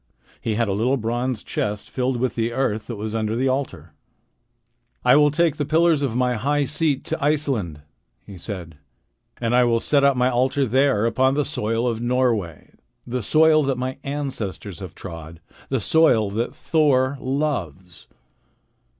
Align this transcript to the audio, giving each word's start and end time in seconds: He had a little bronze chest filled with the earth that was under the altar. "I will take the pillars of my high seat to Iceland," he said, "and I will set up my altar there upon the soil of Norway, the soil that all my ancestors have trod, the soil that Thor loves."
He 0.41 0.55
had 0.55 0.67
a 0.67 0.73
little 0.73 0.97
bronze 0.97 1.43
chest 1.43 1.87
filled 1.91 2.17
with 2.17 2.33
the 2.33 2.53
earth 2.53 2.87
that 2.87 2.95
was 2.95 3.13
under 3.13 3.35
the 3.35 3.47
altar. 3.47 3.93
"I 5.05 5.15
will 5.15 5.29
take 5.29 5.57
the 5.57 5.63
pillars 5.63 6.01
of 6.01 6.15
my 6.15 6.33
high 6.37 6.63
seat 6.63 7.03
to 7.03 7.23
Iceland," 7.23 7.83
he 8.25 8.35
said, 8.35 8.79
"and 9.39 9.53
I 9.55 9.63
will 9.63 9.79
set 9.79 10.03
up 10.03 10.17
my 10.17 10.27
altar 10.31 10.65
there 10.65 11.05
upon 11.05 11.35
the 11.35 11.45
soil 11.45 11.87
of 11.87 12.01
Norway, 12.01 12.73
the 13.05 13.21
soil 13.21 13.61
that 13.65 13.73
all 13.73 13.77
my 13.77 13.99
ancestors 14.03 14.79
have 14.79 14.95
trod, 14.95 15.39
the 15.69 15.79
soil 15.79 16.31
that 16.31 16.55
Thor 16.55 17.19
loves." 17.19 18.07